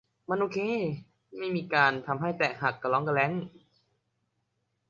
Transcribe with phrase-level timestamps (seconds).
[0.29, 0.59] มันโอเค
[1.37, 3.31] ไม่มีการทำให้แตกหักกะร่องกะแร่ง